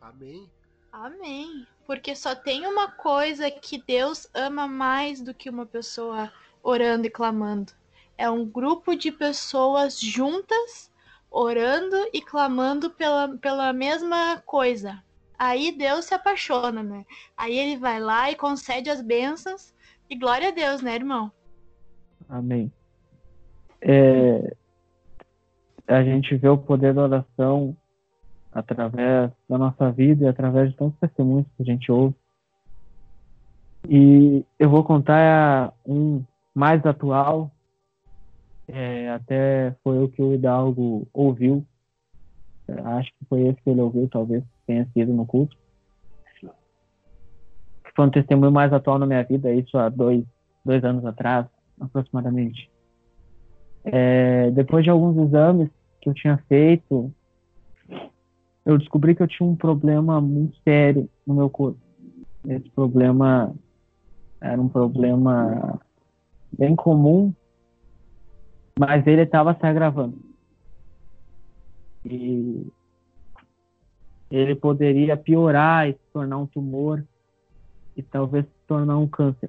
[0.01, 0.49] Amém.
[0.93, 1.67] Amém.
[1.87, 7.11] Porque só tem uma coisa que Deus ama mais do que uma pessoa orando e
[7.11, 7.73] clamando.
[8.17, 10.93] É um grupo de pessoas juntas,
[11.31, 15.03] orando e clamando pela, pela mesma coisa.
[15.39, 17.05] Aí Deus se apaixona, né?
[17.37, 19.75] Aí ele vai lá e concede as bênçãos.
[20.09, 21.33] E glória a Deus, né, irmão?
[22.29, 22.73] Amém.
[23.81, 24.55] É,
[25.87, 27.77] a gente vê o poder da oração
[28.55, 32.15] através da nossa vida e através de tantos testemunhos que a gente ouve.
[33.89, 36.23] E eu vou contar um
[36.55, 37.51] mais atual,
[38.69, 41.67] é, até foi o que o Hidalgo ouviu.
[42.85, 45.57] Acho que foi esse que ele ouviu, talvez tenha sido no culto.
[47.95, 50.25] Foi um testemunho mais atual na minha vida, isso há dois,
[50.65, 51.47] dois anos atrás,
[51.79, 52.71] aproximadamente.
[53.85, 55.69] É, depois de alguns exames
[56.01, 57.13] que eu tinha feito,
[58.65, 61.79] eu descobri que eu tinha um problema muito sério no meu corpo.
[62.47, 63.55] Esse problema
[64.41, 65.81] era um problema
[66.57, 67.33] bem comum
[68.79, 70.19] mas ele estava se agravando.
[72.05, 72.67] E
[74.31, 77.05] ele poderia piorar e se tornar um tumor
[77.97, 79.49] e talvez se tornar um câncer.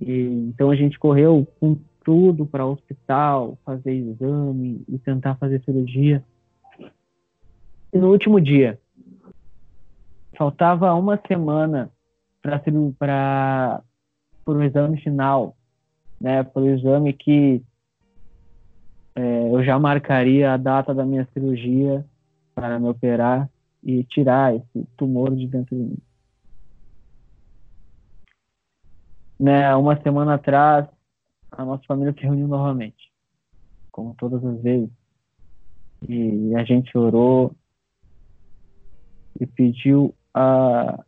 [0.00, 5.62] E, então a gente correu com tudo para o hospital, fazer exame e tentar fazer
[5.64, 6.24] cirurgia.
[7.92, 8.78] E no último dia,
[10.36, 11.90] faltava uma semana
[12.40, 12.62] para
[14.46, 15.56] o exame final,
[16.20, 17.62] né, para o exame que
[19.14, 22.06] é, eu já marcaria a data da minha cirurgia
[22.54, 23.50] para me operar
[23.82, 25.98] e tirar esse tumor de dentro de mim.
[29.38, 30.86] Né, uma semana atrás,
[31.50, 33.10] a nossa família se reuniu novamente,
[33.90, 34.90] como todas as vezes.
[36.08, 37.54] E a gente orou
[39.40, 41.02] e pediu a,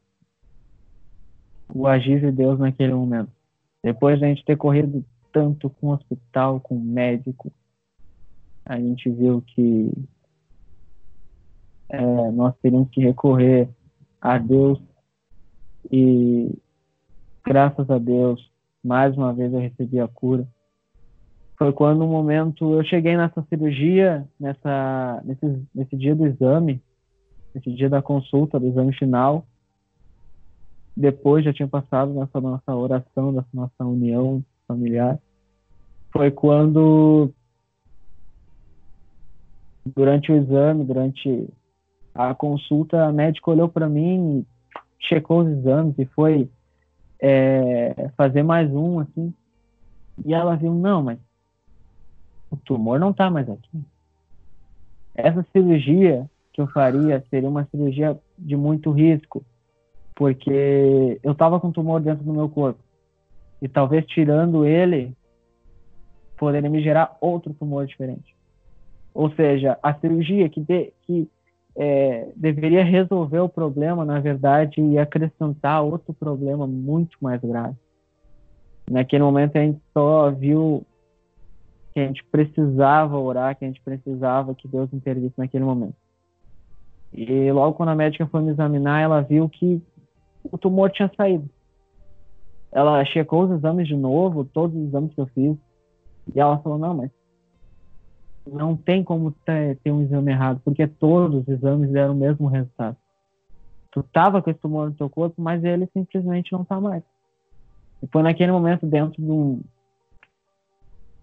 [1.72, 3.30] o agir de Deus naquele momento.
[3.84, 7.52] Depois de a gente ter corrido tanto com o hospital, com o médico,
[8.64, 9.92] a gente viu que
[11.88, 13.68] é, nós teríamos que recorrer
[14.20, 14.80] a Deus
[15.90, 16.50] e
[17.44, 18.50] graças a Deus
[18.82, 20.46] mais uma vez eu recebi a cura.
[21.58, 26.82] Foi quando no momento eu cheguei nessa cirurgia, nessa nesse, nesse dia do exame,
[27.54, 29.46] nesse dia da consulta, do exame final.
[30.96, 35.18] Depois já tinha passado nessa nossa oração, dessa nossa união familiar.
[36.12, 37.30] Foi quando
[39.84, 41.48] durante o exame, durante
[42.14, 44.46] a consulta, a médica olhou para mim,
[44.98, 46.48] checou os exames e foi
[47.18, 49.32] é, fazer mais um, assim.
[50.24, 51.18] E ela viu, não, mas
[52.50, 53.82] o tumor não está mais aqui.
[55.14, 59.44] Essa cirurgia que eu faria seria uma cirurgia de muito risco,
[60.14, 62.80] porque eu estava com tumor dentro do meu corpo.
[63.60, 65.16] E talvez tirando ele,
[66.36, 68.34] poderia me gerar outro tumor diferente.
[69.14, 71.28] Ou seja, a cirurgia que, de, que
[71.76, 77.76] é, deveria resolver o problema, na verdade, e acrescentar outro problema muito mais grave.
[78.90, 80.84] Naquele momento a gente só viu
[81.94, 85.94] que a gente precisava orar, que a gente precisava que Deus intervisse naquele momento.
[87.12, 89.82] E logo quando a médica foi me examinar, ela viu que
[90.44, 91.48] o tumor tinha saído.
[92.72, 95.56] Ela checou os exames de novo, todos os exames que eu fiz,
[96.34, 97.10] e ela falou: Não, mas
[98.46, 102.48] não tem como ter, ter um exame errado, porque todos os exames deram o mesmo
[102.48, 102.96] resultado.
[103.90, 107.02] Tu tava com esse tumor no teu corpo, mas ele simplesmente não tá mais.
[108.02, 109.60] E foi naquele momento, dentro de, um,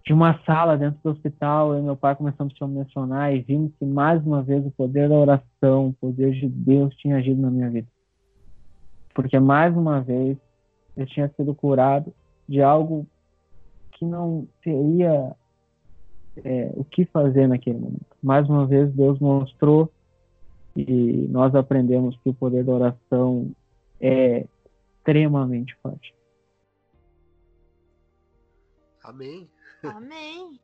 [0.04, 3.40] de uma sala dentro do hospital, eu e meu pai começamos a se emocionar e
[3.40, 7.40] vimos que mais uma vez o poder da oração, o poder de Deus tinha agido
[7.40, 7.88] na minha vida.
[9.14, 10.38] Porque mais uma vez
[10.96, 12.12] eu tinha sido curado
[12.48, 13.06] de algo
[13.92, 15.36] que não teria
[16.44, 18.16] é, o que fazer naquele momento.
[18.22, 19.92] Mais uma vez, Deus mostrou
[20.74, 23.50] e nós aprendemos que o poder da oração
[24.00, 24.46] é
[24.96, 26.14] extremamente forte.
[29.02, 29.48] Amém.
[29.88, 30.60] Amém.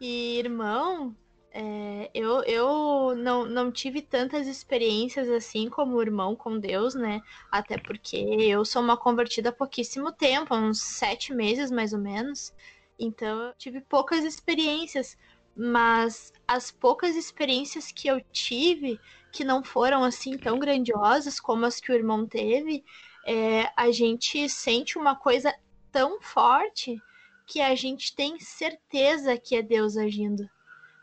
[0.00, 1.14] E irmão,
[1.52, 7.20] é, eu, eu não, não tive tantas experiências assim como o irmão com Deus, né?
[7.50, 12.52] Até porque eu sou uma convertida há pouquíssimo tempo, uns sete meses mais ou menos.
[12.98, 15.16] Então eu tive poucas experiências,
[15.56, 19.00] mas as poucas experiências que eu tive,
[19.32, 22.84] que não foram assim tão grandiosas como as que o irmão teve,
[23.26, 25.52] é, a gente sente uma coisa
[25.90, 27.02] tão forte
[27.50, 30.48] que a gente tem certeza que é Deus agindo.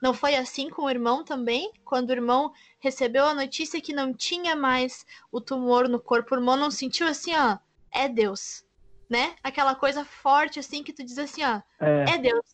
[0.01, 1.71] Não foi assim com o irmão também?
[1.83, 6.37] Quando o irmão recebeu a notícia que não tinha mais o tumor no corpo, o
[6.37, 7.57] irmão não sentiu assim, ó,
[7.91, 8.65] é Deus
[9.09, 9.35] né?
[9.43, 12.45] Aquela coisa forte, assim, que tu diz assim, ó, é, é Deus.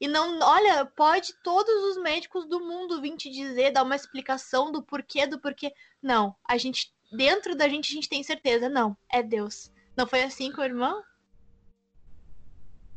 [0.00, 4.70] E não, olha, pode todos os médicos do mundo vir te dizer, dar uma explicação
[4.70, 5.72] do porquê, do porquê.
[6.00, 9.72] Não, a gente, dentro da gente, a gente tem certeza, não, é Deus.
[9.96, 11.02] Não foi assim com o irmão?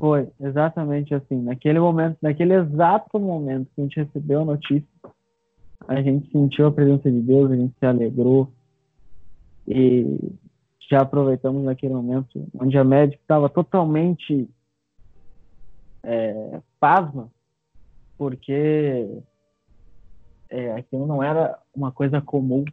[0.02, 1.44] Foi, exatamente assim.
[1.44, 4.90] Naquele momento, naquele exato momento que a gente recebeu a notícia,
[5.88, 8.52] a gente sentiu a presença de Deus, a gente se alegrou.
[9.68, 10.18] E
[10.90, 14.50] já aproveitamos naquele momento onde a médica estava totalmente
[16.02, 17.30] é, pasma,
[18.18, 19.22] porque
[20.50, 22.66] é, aquilo não era uma coisa comum.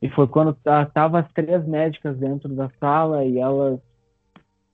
[0.00, 3.80] E foi quando estavam as três médicas dentro da sala e elas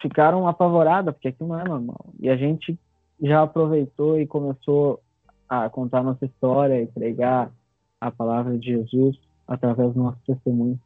[0.05, 2.13] ficaram apavoradas, porque aquilo não é normal.
[2.21, 2.79] E a gente
[3.23, 5.01] já aproveitou e começou
[5.49, 7.51] a contar nossa história e pregar
[7.99, 10.79] a palavra de Jesus através do nosso testemunho.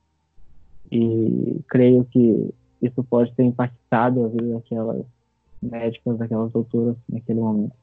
[0.93, 5.05] E creio que isso pode ter impactado a vida daquelas
[5.61, 7.75] médicas, daquelas doutoras naquele momento.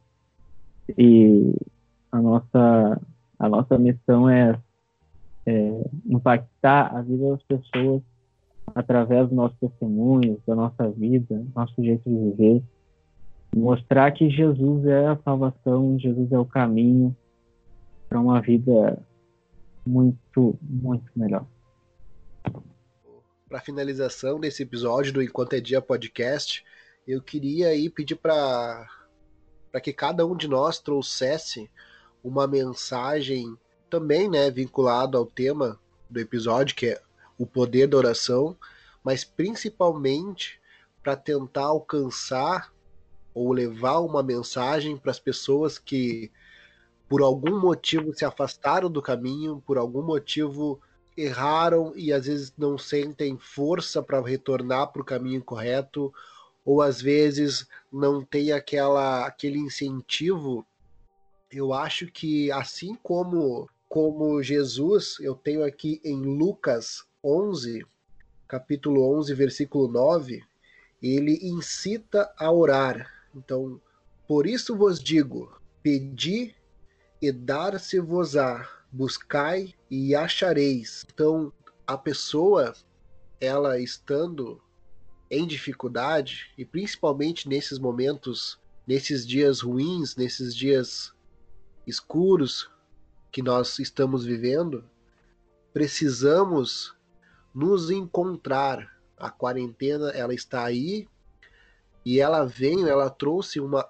[0.97, 1.53] E
[2.13, 3.01] a nossa,
[3.38, 4.57] a nossa missão é,
[5.45, 8.01] é impactar a vida das pessoas
[8.76, 12.61] através dos nossos testemunhos, da nossa vida, nosso jeito de viver,
[13.55, 17.15] mostrar que Jesus é a salvação, Jesus é o caminho
[18.09, 19.01] para uma vida
[19.88, 21.45] muito, muito melhor.
[23.47, 26.65] Para finalização desse episódio do Enquanto é Dia podcast,
[27.07, 28.88] eu queria aí pedir para
[29.71, 31.69] para que cada um de nós trouxesse
[32.23, 33.57] uma mensagem
[33.89, 35.78] também, né, vinculado ao tema
[36.09, 37.01] do episódio, que é
[37.38, 38.57] o poder da oração,
[39.03, 40.59] mas principalmente
[41.03, 42.73] para tentar alcançar
[43.33, 46.31] ou levar uma mensagem para as pessoas que
[47.07, 50.79] por algum motivo se afastaram do caminho, por algum motivo
[51.15, 56.13] erraram e às vezes não sentem força para retornar para o caminho correto,
[56.65, 60.65] ou às vezes não tem aquela aquele incentivo.
[61.51, 67.84] Eu acho que assim como como Jesus, eu tenho aqui em Lucas 11,
[68.47, 70.43] capítulo 11, versículo 9,
[71.01, 73.11] ele incita a orar.
[73.36, 73.82] Então,
[74.28, 76.55] por isso vos digo: pedi
[77.19, 81.03] e dar-se-vos-á, buscai e achareis.
[81.11, 81.51] Então,
[81.88, 82.76] a pessoa,
[83.41, 84.61] ela estando
[85.32, 91.11] em dificuldade, e principalmente nesses momentos, nesses dias ruins, nesses dias
[91.88, 92.69] escuros
[93.32, 94.84] que nós estamos vivendo,
[95.73, 96.95] precisamos
[97.56, 98.93] nos encontrar.
[99.18, 101.08] A quarentena, ela está aí
[102.06, 103.88] e ela veio, ela trouxe uma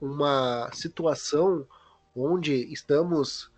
[0.00, 1.66] uma situação
[2.14, 3.50] onde estamos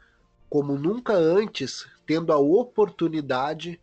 [0.49, 3.81] como nunca antes tendo a oportunidade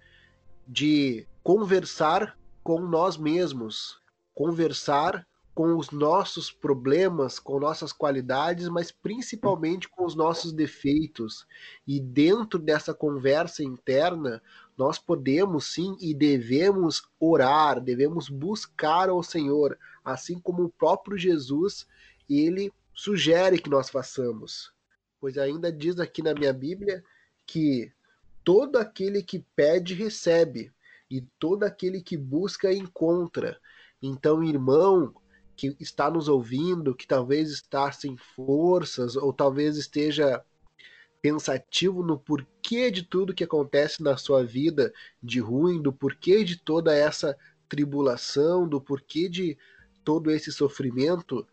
[0.68, 4.00] de conversar com nós mesmos,
[4.34, 5.28] conversar
[5.62, 11.46] com os nossos problemas, com nossas qualidades, mas principalmente com os nossos defeitos.
[11.86, 14.42] E dentro dessa conversa interna,
[14.76, 21.86] nós podemos sim e devemos orar, devemos buscar ao Senhor, assim como o próprio Jesus,
[22.28, 24.74] ele sugere que nós façamos.
[25.20, 27.04] Pois ainda diz aqui na minha Bíblia
[27.46, 27.94] que
[28.44, 30.74] todo aquele que pede recebe,
[31.08, 33.60] e todo aquele que busca encontra.
[34.02, 35.14] Então, irmão
[35.62, 40.44] que está nos ouvindo, que talvez está sem forças, ou talvez esteja
[41.22, 44.92] pensativo no porquê de tudo que acontece na sua vida
[45.22, 47.38] de ruim, do porquê de toda essa
[47.70, 49.56] tribulação, do porquê de
[50.04, 51.46] todo esse sofrimento,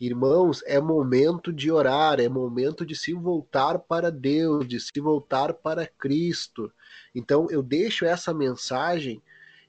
[0.00, 5.54] Irmãos, é momento de orar, é momento de se voltar para Deus, de se voltar
[5.54, 6.72] para Cristo.
[7.14, 9.22] Então eu deixo essa mensagem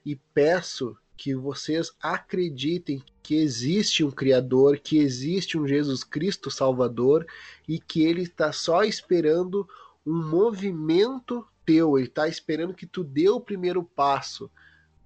[0.04, 7.26] e peço que vocês acreditem que existe um Criador, que existe um Jesus Cristo Salvador
[7.68, 9.68] e que Ele está só esperando
[10.06, 14.52] um movimento teu, Ele está esperando que tu dê o primeiro passo,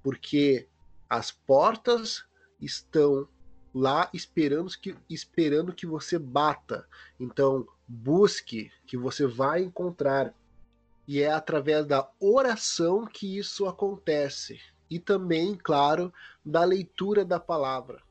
[0.01, 0.67] porque
[1.09, 2.23] as portas
[2.59, 3.27] estão
[3.73, 6.87] lá esperando que, esperando que você bata.
[7.19, 10.33] Então, busque, que você vai encontrar.
[11.07, 14.59] E é através da oração que isso acontece.
[14.89, 16.13] E também, claro,
[16.45, 18.01] da leitura da palavra.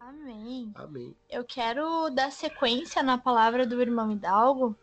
[0.00, 0.72] Amém.
[0.74, 1.16] Amém.
[1.28, 4.76] Eu quero dar sequência na palavra do irmão Hidalgo.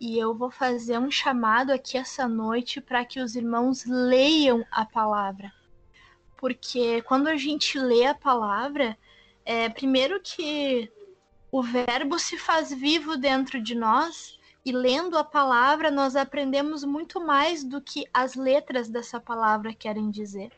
[0.00, 4.84] E eu vou fazer um chamado aqui essa noite para que os irmãos leiam a
[4.84, 5.52] palavra.
[6.36, 8.96] Porque quando a gente lê a palavra,
[9.44, 10.90] é, primeiro que
[11.50, 17.20] o verbo se faz vivo dentro de nós e lendo a palavra nós aprendemos muito
[17.24, 20.52] mais do que as letras dessa palavra querem dizer.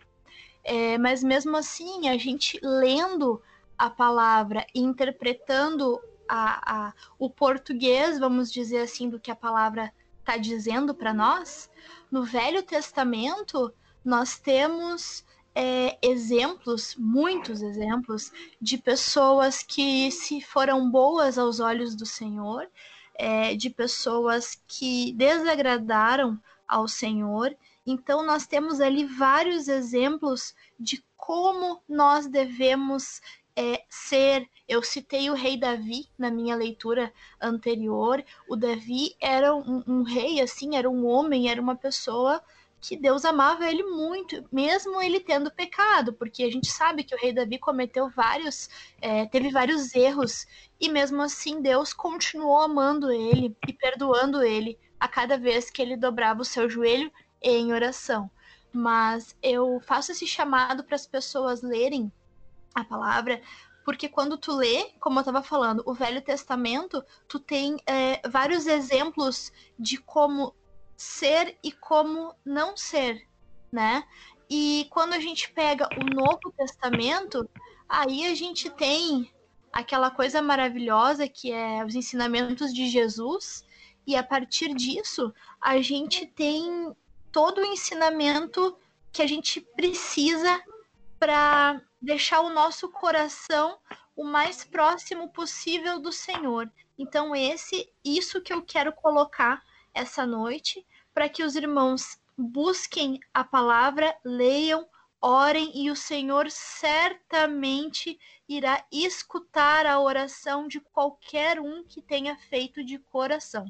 [0.62, 3.42] É, mas mesmo assim, a gente lendo
[3.78, 9.92] a palavra e interpretando a, a, o português, vamos dizer assim, do que a palavra
[10.18, 11.70] está dizendo para nós,
[12.10, 13.72] no Velho Testamento
[14.04, 22.06] nós temos é, exemplos, muitos exemplos, de pessoas que se foram boas aos olhos do
[22.06, 22.68] Senhor,
[23.14, 27.54] é, de pessoas que desagradaram ao Senhor.
[27.86, 33.20] Então, nós temos ali vários exemplos de como nós devemos
[33.56, 34.48] é, ser.
[34.68, 38.24] Eu citei o rei Davi na minha leitura anterior.
[38.48, 42.42] O Davi era um, um rei, assim, era um homem, era uma pessoa
[42.80, 47.18] que Deus amava ele muito, mesmo ele tendo pecado, porque a gente sabe que o
[47.18, 48.70] rei Davi cometeu vários,
[49.02, 50.46] é, teve vários erros,
[50.80, 55.96] e mesmo assim Deus continuou amando ele e perdoando ele a cada vez que ele
[55.96, 57.12] dobrava o seu joelho
[57.42, 58.30] em oração.
[58.72, 62.12] Mas eu faço esse chamado para as pessoas lerem
[62.74, 63.40] a palavra,
[63.84, 68.66] porque quando tu lê, como eu estava falando, o Velho Testamento, tu tem é, vários
[68.66, 70.54] exemplos de como
[70.96, 73.26] ser e como não ser,
[73.72, 74.04] né?
[74.48, 77.48] E quando a gente pega o Novo Testamento,
[77.88, 79.32] aí a gente tem
[79.72, 83.64] aquela coisa maravilhosa que é os ensinamentos de Jesus,
[84.06, 86.94] e a partir disso a gente tem
[87.32, 88.76] todo o ensinamento
[89.12, 90.62] que a gente precisa
[91.18, 93.78] para deixar o nosso coração
[94.16, 96.70] o mais próximo possível do Senhor.
[96.98, 99.62] Então esse isso que eu quero colocar
[99.94, 104.88] essa noite para que os irmãos busquem a palavra, leiam,
[105.20, 108.18] orem e o Senhor certamente
[108.48, 113.66] irá escutar a oração de qualquer um que tenha feito de coração.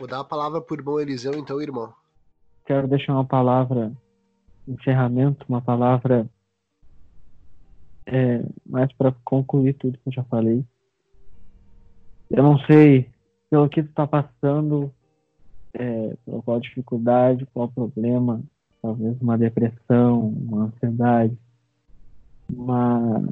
[0.00, 1.92] Vou dar a palavra para o irmão Eliseu, então, irmão.
[2.64, 3.92] Quero deixar uma palavra,
[4.66, 6.26] encerramento, uma palavra
[8.06, 10.64] é, mais para concluir tudo que eu já falei.
[12.30, 13.10] Eu não sei
[13.50, 14.90] pelo que tu está passando,
[15.74, 18.42] é, qual dificuldade, qual problema,
[18.80, 21.36] talvez uma depressão, uma ansiedade,
[22.50, 23.28] mas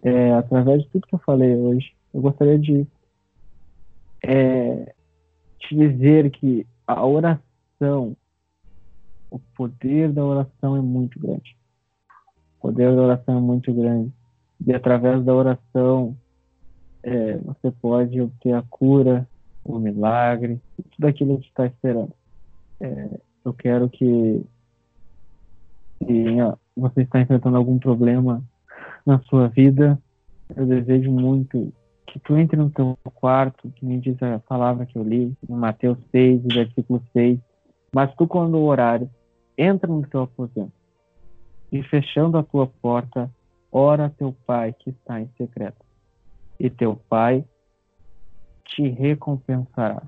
[0.00, 2.86] é, através de tudo que eu falei hoje, eu gostaria de
[4.22, 4.94] é,
[5.58, 8.16] te dizer que a oração,
[9.30, 11.56] o poder da oração é muito grande.
[12.58, 14.12] O poder da oração é muito grande.
[14.66, 16.16] E através da oração,
[17.02, 19.28] é, você pode obter a cura,
[19.64, 20.60] o milagre,
[20.92, 22.12] tudo aquilo que está esperando.
[22.80, 24.44] É, eu quero que,
[25.98, 26.36] se
[26.76, 28.42] você está enfrentando algum problema
[29.04, 29.98] na sua vida,
[30.56, 31.72] eu desejo muito
[32.18, 35.54] que tu entre no teu quarto, que me diz a palavra que eu li, em
[35.54, 37.38] Mateus 6, versículo 6.
[37.94, 39.08] Mas tu, quando o horário,
[39.56, 40.72] entra no teu aposento
[41.70, 43.30] e fechando a tua porta,
[43.70, 45.84] ora a teu pai que está em secreto.
[46.58, 47.44] E teu pai
[48.64, 50.02] te recompensará.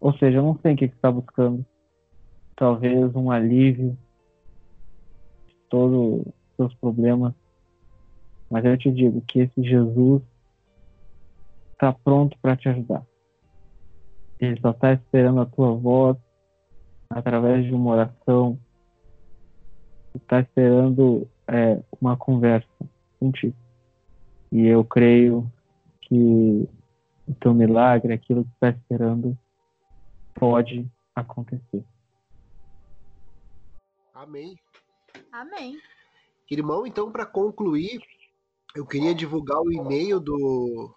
[0.00, 1.64] Ou seja, eu não sei o que, você está buscando.
[2.54, 3.96] Talvez um alívio
[5.46, 7.32] de todos os seus problemas.
[8.50, 10.22] Mas eu te digo que esse Jesus
[11.76, 13.06] está pronto para te ajudar.
[14.40, 16.16] Ele só está esperando a tua voz
[17.08, 18.58] através de uma oração.
[20.14, 22.68] Está esperando é, uma conversa
[23.20, 23.56] contigo.
[24.50, 25.50] E eu creio
[26.00, 26.68] que
[27.28, 29.36] o teu milagre, aquilo que está esperando,
[30.34, 31.84] pode acontecer.
[34.14, 34.56] Amém.
[35.30, 35.78] Amém.
[36.50, 38.00] Irmão, então, para concluir,
[38.74, 40.94] eu queria divulgar o e-mail do,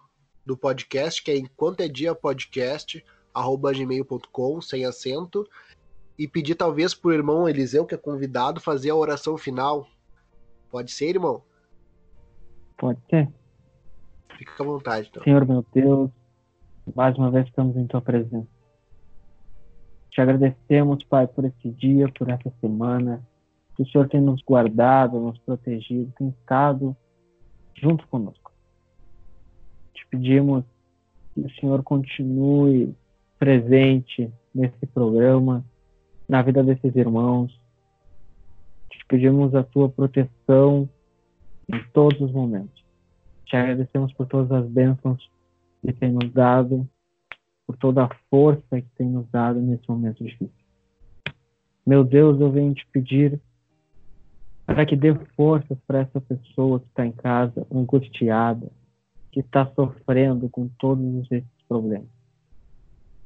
[0.50, 5.48] do podcast, que é enquanto é dia podcast, arroba gmail.com, sem acento,
[6.18, 9.86] e pedir talvez pro irmão Eliseu, que é convidado, fazer a oração final.
[10.68, 11.40] Pode ser, irmão?
[12.76, 13.28] Pode ser.
[14.36, 15.22] Fica à vontade, então.
[15.22, 16.10] Senhor meu Deus,
[16.96, 18.48] mais uma vez estamos em tua presença.
[20.10, 23.24] Te agradecemos, Pai, por esse dia, por essa semana.
[23.76, 26.96] Que o Senhor tem nos guardado, nos protegido, tem estado
[27.76, 28.39] junto conosco.
[30.10, 30.64] Pedimos
[31.32, 32.94] que o Senhor continue
[33.38, 35.64] presente nesse programa,
[36.28, 37.58] na vida desses irmãos.
[38.90, 40.88] Te pedimos a tua proteção
[41.68, 42.84] em todos os momentos.
[43.46, 45.30] Te agradecemos por todas as bênçãos
[45.80, 46.88] que tem nos dado,
[47.66, 50.50] por toda a força que tem nos dado nesse momento difícil.
[51.86, 53.40] Meu Deus, eu venho te pedir
[54.66, 58.70] para que dê forças para essa pessoa que está em casa, angustiada,
[59.30, 62.08] que está sofrendo com todos esses problemas.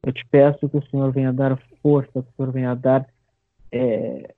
[0.03, 3.07] Eu te peço que o Senhor venha dar força, que o Senhor venha dar
[3.73, 4.35] é,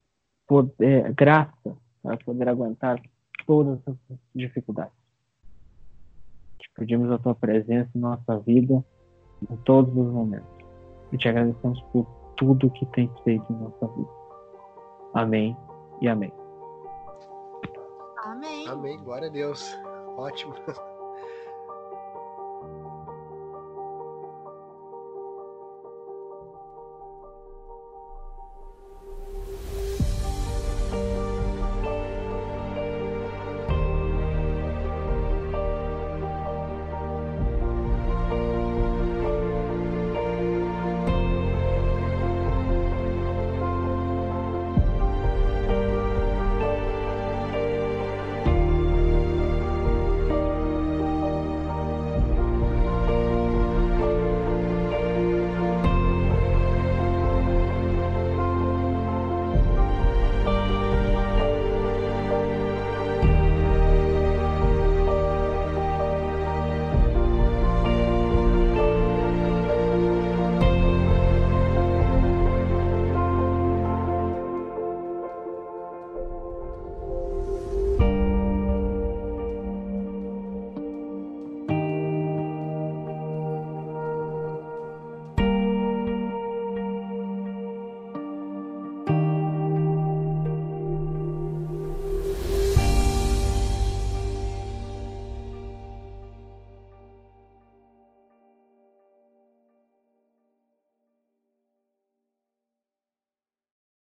[0.46, 3.00] poder, graça para poder aguentar
[3.46, 3.96] todas as
[4.34, 4.94] dificuldades.
[6.76, 8.84] Pedimos a tua presença em nossa vida
[9.50, 10.48] em todos os momentos.
[11.12, 12.06] E te agradecemos por
[12.36, 14.10] tudo que tens feito em nossa vida.
[15.14, 15.56] Amém
[16.02, 16.32] e amém.
[18.24, 18.68] Amém.
[18.68, 18.98] Amém.
[19.02, 19.74] Glória a Deus.
[20.16, 20.54] Ótimo.